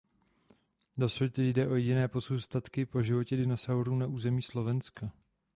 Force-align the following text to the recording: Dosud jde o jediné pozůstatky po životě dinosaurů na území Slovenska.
Dosud 0.97 1.37
jde 1.37 1.67
o 1.67 1.75
jediné 1.75 2.07
pozůstatky 2.07 2.85
po 2.85 3.03
životě 3.03 3.37
dinosaurů 3.37 3.95
na 3.95 4.07
území 4.07 4.41
Slovenska. 4.41 5.11